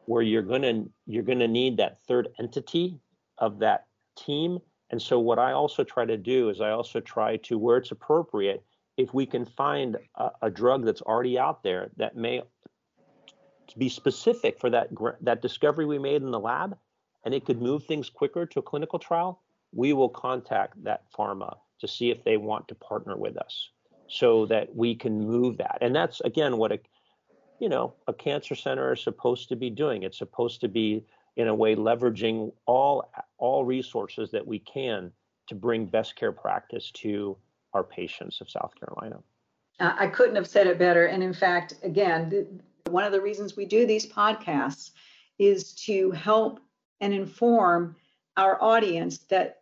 [0.04, 3.00] where you're going to you're going to need that third entity
[3.38, 4.60] of that team.
[4.90, 7.90] And so what I also try to do is I also try to, where it's
[7.90, 8.62] appropriate,
[8.96, 12.42] if we can find a, a drug that's already out there that may
[13.76, 14.88] be specific for that
[15.20, 16.76] that discovery we made in the lab,
[17.24, 19.42] and it could move things quicker to a clinical trial,
[19.72, 23.70] we will contact that pharma to see if they want to partner with us
[24.08, 25.78] so that we can move that.
[25.80, 26.78] And that's again what a
[27.58, 30.02] you know a cancer center is supposed to be doing.
[30.02, 31.04] It's supposed to be
[31.36, 35.12] in a way leveraging all all resources that we can
[35.48, 37.36] to bring best care practice to
[37.76, 39.22] our patients of South Carolina.
[39.78, 41.06] Uh, I couldn't have said it better.
[41.06, 44.92] And in fact, again, one of the reasons we do these podcasts
[45.38, 46.60] is to help
[47.02, 47.94] and inform
[48.38, 49.58] our audience that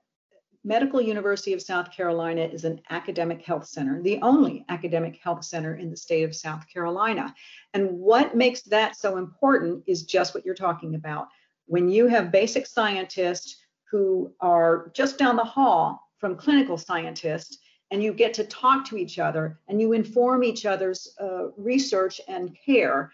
[0.63, 5.75] Medical University of South Carolina is an academic health center, the only academic health center
[5.75, 7.35] in the state of South Carolina.
[7.75, 11.27] And what makes that so important is just what you're talking about
[11.67, 13.57] when you have basic scientists
[13.91, 17.59] who are just down the hall from clinical scientists
[17.95, 22.21] and you get to talk to each other and you inform each other's uh, research
[22.27, 23.13] and care,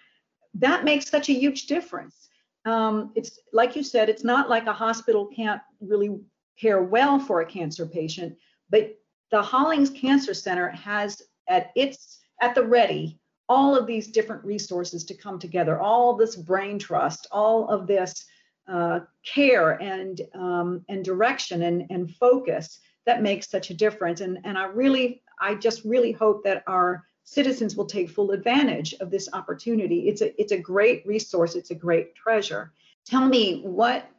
[0.55, 2.31] that makes such a huge difference.
[2.64, 6.18] Um, it's like you said, it's not like a hospital can't really
[6.59, 8.35] care well for a cancer patient,
[8.70, 8.97] but
[9.31, 13.18] the Hollings Cancer Center has at its at the ready
[13.51, 18.24] all of these different resources to come together, all this brain trust, all of this
[18.66, 24.20] uh, care and um, and direction and, and focus that makes such a difference.
[24.20, 28.94] And, and I really, I just really hope that our citizens will take full advantage
[28.94, 30.09] of this opportunity.
[30.09, 31.55] It's a it's a great resource.
[31.55, 32.72] It's a great treasure.
[33.07, 34.11] Tell me what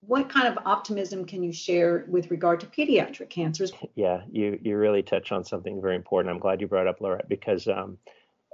[0.00, 3.72] what kind of optimism can you share with regard to pediatric cancers?
[3.94, 6.34] Yeah, you you really touch on something very important.
[6.34, 7.98] I'm glad you brought up Laurette because um,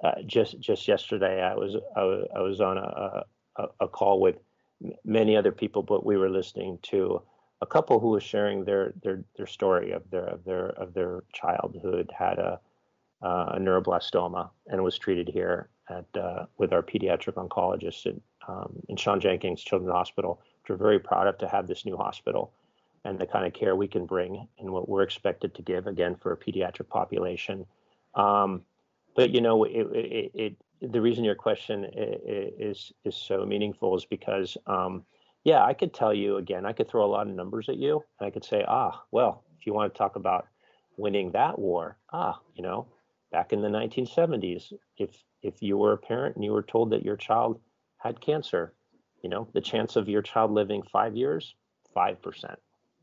[0.05, 3.25] uh, just just yesterday I was I was, I was on a,
[3.57, 4.37] a, a call with
[5.05, 7.23] many other people, but we were listening to
[7.61, 11.25] a couple who was sharing their their their story of their of their of their
[11.33, 12.61] child who had had a,
[13.23, 18.15] uh, a neuroblastoma and was treated here at uh, with our pediatric oncologist at,
[18.47, 20.41] um, in Shawn Jenkins Children's Hospital.
[20.63, 22.53] Which we're very proud of to have this new hospital
[23.05, 26.15] and the kind of care we can bring and what we're expected to give again
[26.15, 27.65] for a pediatric population.
[28.15, 28.63] Um,
[29.15, 30.57] but you know, it, it, it,
[30.93, 35.05] the reason your question is is so meaningful is because um,
[35.49, 38.03] yeah i could tell you again i could throw a lot of numbers at you
[38.21, 40.47] and i could say ah well if you want to talk about
[40.99, 42.87] winning that war ah you know
[43.33, 45.11] back in the 1970s if
[45.43, 47.59] if you were a parent and you were told that your child
[47.97, 48.75] had cancer
[49.23, 51.55] you know the chance of your child living five years
[51.95, 52.59] five percent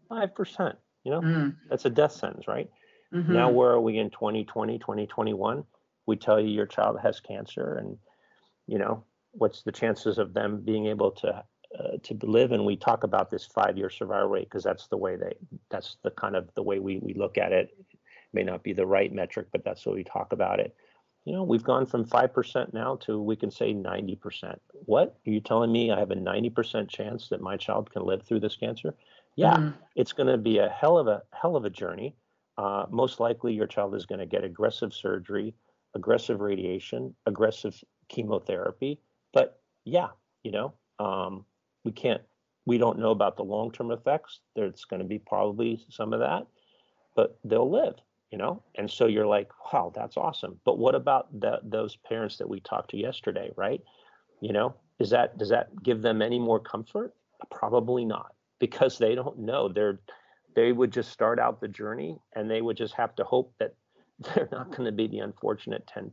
[0.07, 1.55] five percent you know mm.
[1.67, 2.69] that's a death sentence right
[3.11, 3.33] mm-hmm.
[3.33, 5.63] now where are we in 2020 2021
[6.05, 7.97] we tell you your child has cancer and
[8.67, 11.43] you know what's the chances of them being able to
[11.77, 14.97] uh, to live and we talk about this five year survival rate because that's the
[14.97, 15.33] way they
[15.69, 17.75] that's the kind of the way we, we look at it.
[17.79, 17.97] it
[18.33, 20.75] may not be the right metric but that's what we talk about it
[21.25, 25.39] you know we've gone from 5% now to we can say 90% what are you
[25.39, 28.93] telling me i have a 90% chance that my child can live through this cancer
[29.35, 29.77] yeah mm-hmm.
[29.95, 32.15] it's going to be a hell of a hell of a journey
[32.57, 35.53] uh, most likely your child is going to get aggressive surgery
[35.95, 38.99] aggressive radiation, aggressive chemotherapy.
[39.33, 40.09] But yeah,
[40.43, 41.45] you know, um,
[41.85, 42.21] we can't,
[42.65, 44.39] we don't know about the long term effects.
[44.55, 46.47] There's going to be probably some of that,
[47.15, 47.93] but they'll live,
[48.31, 48.61] you know?
[48.75, 50.59] And so you're like, wow, that's awesome.
[50.65, 53.81] But what about the, those parents that we talked to yesterday, right?
[54.41, 57.13] You know, is that, does that give them any more comfort?
[57.51, 59.69] Probably not because they don't know.
[59.69, 59.99] They're,
[60.55, 63.75] they would just start out the journey and they would just have to hope that
[64.19, 66.11] they're not going to be the unfortunate 10%,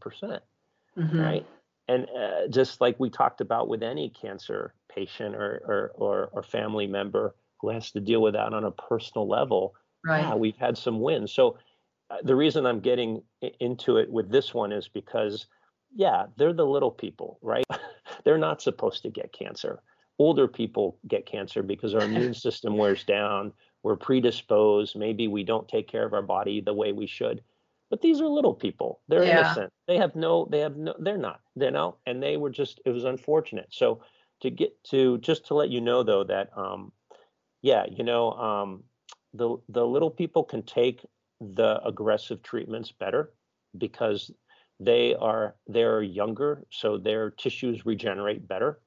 [0.98, 1.18] mm-hmm.
[1.18, 1.46] right?
[1.92, 6.42] And uh, just like we talked about with any cancer patient or, or, or, or,
[6.42, 9.74] family member who has to deal with that on a personal level,
[10.06, 10.22] right.
[10.22, 11.32] yeah, we've had some wins.
[11.32, 11.58] So
[12.10, 13.22] uh, the reason I'm getting
[13.60, 15.46] into it with this one is because,
[15.94, 17.64] yeah, they're the little people, right?
[18.24, 19.82] they're not supposed to get cancer.
[20.18, 23.52] Older people get cancer because our immune system wears down.
[23.82, 24.96] We're predisposed.
[24.96, 27.42] Maybe we don't take care of our body the way we should
[27.92, 29.00] but these are little people.
[29.06, 29.40] They're yeah.
[29.40, 29.70] innocent.
[29.86, 32.90] They have no, they have no, they're not, you know, and they were just, it
[32.90, 33.66] was unfortunate.
[33.68, 34.00] So
[34.40, 36.92] to get to, just to let you know though, that, um,
[37.60, 38.84] yeah, you know, um,
[39.34, 41.04] the, the little people can take
[41.38, 43.34] the aggressive treatments better
[43.76, 44.30] because
[44.80, 46.64] they are, they're younger.
[46.70, 48.80] So their tissues regenerate better.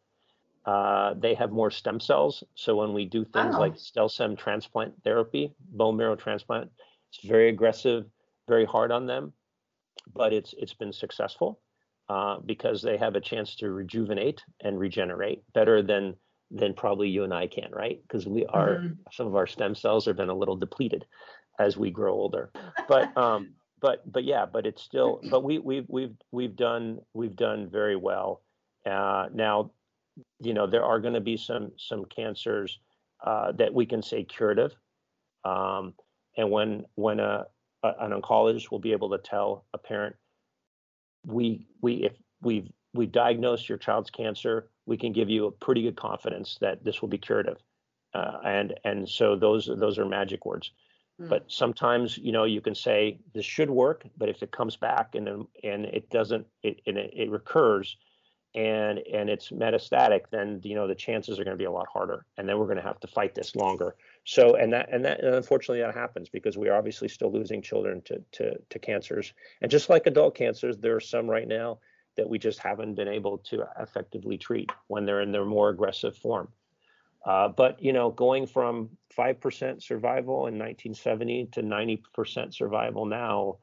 [0.65, 2.43] Uh, they have more stem cells.
[2.55, 6.71] So when we do things like stem cell transplant therapy, bone marrow transplant,
[7.11, 8.05] it's very aggressive
[8.47, 9.33] very hard on them,
[10.13, 11.59] but it's it's been successful
[12.09, 16.15] uh, because they have a chance to rejuvenate and regenerate better than
[16.51, 17.99] than probably you and I can, right?
[18.03, 18.93] Because we are mm-hmm.
[19.11, 21.05] some of our stem cells have been a little depleted
[21.59, 22.51] as we grow older,
[22.87, 27.35] but um, but but yeah, but it's still but we we've we've we've done we've
[27.35, 28.41] done very well.
[28.85, 29.71] Uh, now,
[30.39, 32.79] you know, there are going to be some some cancers
[33.25, 34.75] uh, that we can say curative.
[35.43, 35.93] Um,
[36.37, 37.45] and when when a
[37.99, 40.15] an oncologist will be able to tell a parent,
[41.25, 45.81] we we if we've we've diagnosed your child's cancer, we can give you a pretty
[45.81, 47.57] good confidence that this will be curative,
[48.13, 50.71] uh, and and so those those are magic words.
[51.21, 51.29] Mm.
[51.29, 55.15] But sometimes you know you can say this should work, but if it comes back
[55.15, 55.27] and
[55.63, 57.97] and it doesn't, it and it, it recurs,
[58.53, 61.87] and and it's metastatic, then you know the chances are going to be a lot
[61.91, 63.95] harder, and then we're going to have to fight this longer.
[64.25, 67.61] So and that and that and unfortunately that happens because we are obviously still losing
[67.61, 71.77] children to to to cancers, and just like adult cancers, there are some right now
[72.17, 76.17] that we just haven't been able to effectively treat when they're in their more aggressive
[76.17, 76.47] form.
[77.25, 83.05] Uh, but you know, going from five percent survival in 1970 to 90 percent survival
[83.05, 83.57] now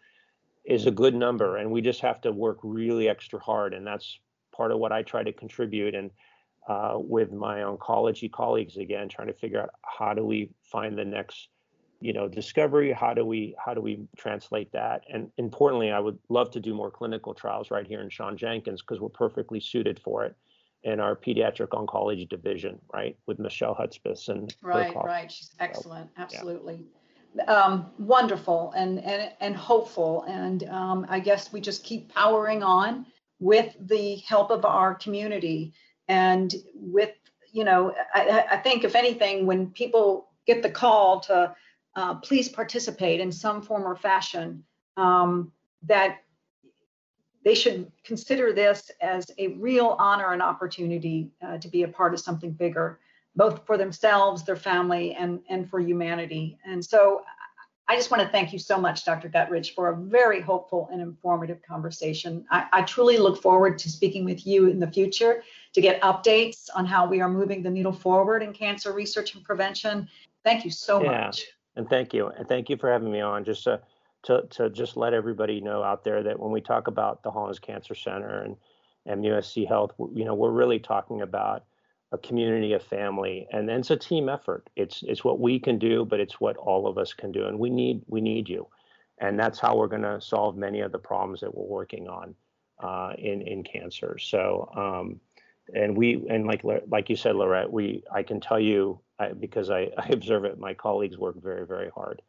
[0.64, 4.20] is a good number, and we just have to work really extra hard, and that's
[4.54, 5.96] part of what I try to contribute.
[5.96, 6.12] And
[6.68, 11.04] uh, with my oncology colleagues again, trying to figure out how do we find the
[11.04, 11.48] next,
[12.00, 12.92] you know, discovery.
[12.92, 15.02] How do we how do we translate that?
[15.12, 18.80] And importantly, I would love to do more clinical trials right here in Shawn Jenkins
[18.80, 20.36] because we're perfectly suited for it
[20.84, 25.30] in our pediatric oncology division, right, with Michelle Hudspeth and right, right.
[25.30, 26.84] She's excellent, so, absolutely.
[27.34, 27.44] Yeah.
[27.44, 33.06] Um, wonderful and, and and hopeful, and um, I guess we just keep powering on
[33.40, 35.72] with the help of our community
[36.08, 37.12] and with
[37.52, 41.54] you know I, I think if anything when people get the call to
[41.94, 44.64] uh, please participate in some form or fashion
[44.96, 45.52] um,
[45.84, 46.18] that
[47.44, 52.14] they should consider this as a real honor and opportunity uh, to be a part
[52.14, 53.00] of something bigger
[53.34, 56.58] both for themselves their family and and for humanity.
[56.64, 57.22] And so
[57.88, 59.28] I just want to thank you so much, Dr.
[59.28, 62.44] Guttridge, for a very hopeful and informative conversation.
[62.50, 65.42] I, I, truly look forward to speaking with you in the future
[65.74, 69.44] to get updates on how we are moving the needle forward in cancer research and
[69.44, 70.08] prevention.
[70.44, 71.26] Thank you so yeah.
[71.26, 71.46] much.
[71.76, 72.28] And thank you.
[72.28, 73.44] And thank you for having me on.
[73.44, 73.80] Just to,
[74.24, 77.58] to, to just let everybody know out there that when we talk about the Hollings
[77.58, 78.56] Cancer Center and,
[79.06, 81.64] and USC Health, you know, we're really talking about
[82.12, 84.68] a community, a family, and then it's a team effort.
[84.76, 87.58] It's it's what we can do, but it's what all of us can do, and
[87.58, 88.68] we need we need you,
[89.18, 92.34] and that's how we're going to solve many of the problems that we're working on
[92.82, 94.18] uh, in in cancer.
[94.18, 95.20] So, um,
[95.74, 99.70] and we and like like you said, Lorette, we I can tell you I, because
[99.70, 100.58] I, I observe it.
[100.58, 102.20] My colleagues work very very hard,